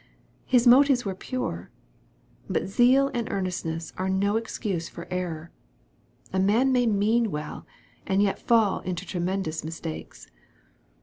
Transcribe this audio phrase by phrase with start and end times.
[0.47, 1.69] His motives were pure.
[2.49, 5.51] But zeal and earnestness are no excuse for error
[6.33, 7.67] A man may mean well
[8.07, 10.27] and yet fall into tremen dous mistakes.